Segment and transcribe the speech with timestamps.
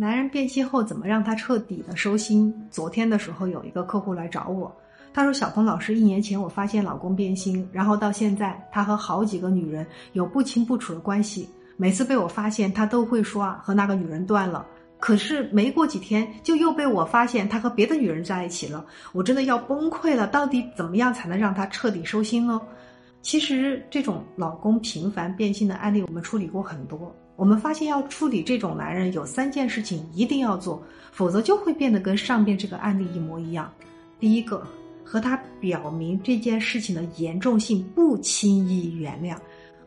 [0.00, 2.50] 男人变心后怎么让他彻底的收心？
[2.70, 4.74] 昨天的时候有一个客户来找我，
[5.12, 11.50] 他说：“小峰老师，一年前我发现老公变心，然后到现在他和好几个女人有不清不楚的关系。
[11.76, 14.66] 每次被我发现，他都会说啊和那个女人断了。
[14.98, 18.82] 可是没过几天，就又被我发现他和别的女人在一起了。
[19.12, 20.26] 我真的要崩溃了。
[20.26, 22.58] 到底怎么样才能让他彻底收心呢？”
[23.22, 27.14] 其实这种老公频繁变心的案例，我们处理过很多。
[27.36, 33.72] 我们发现要处理这种男人，有三件事情一定要做，否则就会变得跟上边这个案例一模一样。
[34.18, 34.66] 第一个，
[35.04, 39.36] 和他表明这件事情的严重性，不轻易原谅。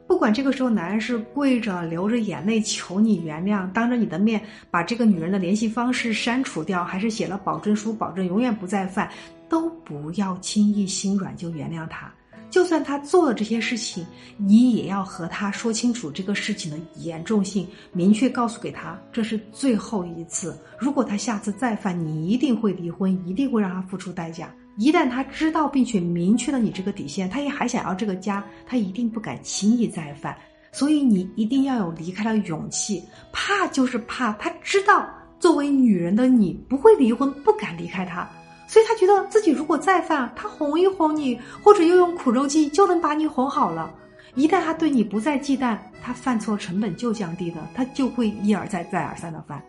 [0.06, 9.10] 不管这个时候男人是跪着流着眼泪求你原谅，当着你的面把这个女人的联系方式删除掉，还是写了保证书，保证永远不再犯，
[9.48, 12.12] 都不要轻易心软就原谅他。
[12.54, 14.06] 就算他做了这些事情，
[14.38, 20.56] 你也要和他说清楚这个事情的严重性，明确告诉给他，这是最后一次。
[20.78, 24.54] 如果他下次再犯，你一定会离婚，一定会让他付出代价。
[24.78, 30.38] 一旦他知道并且明确了你这个底线，他也还想要这个家，他一定不敢轻易再犯。
[30.72, 33.04] 所以你一定要有离开的勇气。
[33.32, 35.10] 怕就是怕，他知道
[35.40, 38.30] 作为女人的你不会离婚，不敢离开他。
[38.74, 43.94] 所以他觉得自己如果再犯，他哄一哄你，或者又用苦肉计，就能把你哄好了。
[44.34, 49.62] 一旦他对你不再忌惮，他犯错成本就降低了，他就会一而再、再而三的犯。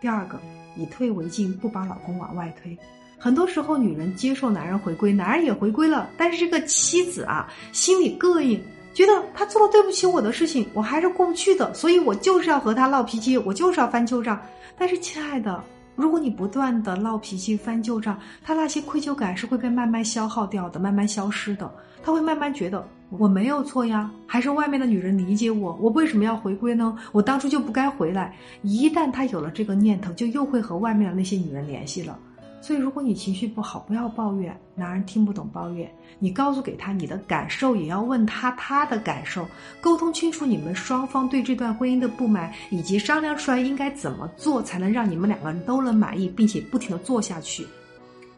[0.00, 0.40] 第二个，
[0.76, 2.78] 以退为进，不把老公往外推。
[3.18, 8.62] 很多时候，女人接受男人回归，男人也回归了，但是这个妻子啊，心里膈应，
[8.94, 14.40] 觉得他做了对不起我的事情，我还是过不去的，所以我就是要和他闹脾气，我就是要翻旧账。
[14.78, 15.60] 但是，亲爱的。
[15.98, 21.68] 如果你不断的闹脾气、翻旧账，他那些愧疚感是会被慢慢消耗掉的，慢慢消失的。
[22.04, 26.96] 他会慢慢觉得我没有错呀，还是外面的女人理解我，我为什么要回归呢？
[27.10, 28.32] 我当初就不该回来。
[28.62, 32.16] 一旦他有了这个念头，就又会和外面的那些女人联系了。
[32.60, 35.90] 所以，如果你情绪不好，不要抱怨，男人听不懂抱怨。
[36.18, 39.46] 你告诉给他你的感受，也要问他他的感受，
[39.80, 47.64] 沟通清楚你们双方对这段婚姻的不满，以及商量出来应该怎么做才能让你们两个人都能满意，并且不停的做下去。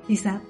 [0.06, 0.40] 第三，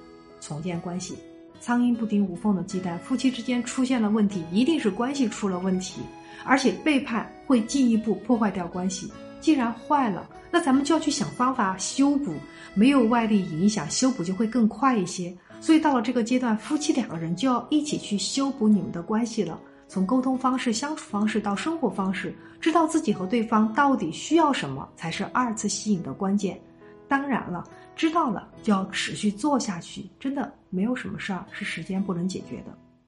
[0.41, 1.17] 重建关系。
[1.61, 6.01] 苍蝇不叮无缝的鸡蛋，夫妻之间出现了问题，一定是关系出了问题，
[6.45, 9.13] 而且背叛会进一步破坏掉关系。
[9.41, 12.35] 既然坏了，那咱们就要去想方法修补。
[12.75, 15.37] 没有外力影响，修补就会更快一些。
[15.61, 19.59] 所以到了这个阶段，夫妻两个人就要一起去修补你们的关系了。
[19.89, 26.61] 从沟通方式、相处方式到生活方式，知道自己和对方到底需要什么，才是二次吸引的关键。
[27.09, 27.65] 当然了，
[27.97, 30.09] 知道了就要持续做下去。
[30.21, 32.79] 真的没有什么事儿是时间不能解决的。